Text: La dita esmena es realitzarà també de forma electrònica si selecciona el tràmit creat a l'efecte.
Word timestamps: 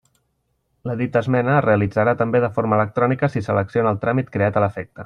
La 0.89 0.95
dita 1.01 1.21
esmena 1.23 1.53
es 1.59 1.65
realitzarà 1.67 2.17
també 2.23 2.43
de 2.47 2.51
forma 2.57 2.81
electrònica 2.81 3.31
si 3.35 3.45
selecciona 3.51 3.95
el 3.97 4.03
tràmit 4.09 4.35
creat 4.39 4.61
a 4.63 4.67
l'efecte. 4.67 4.99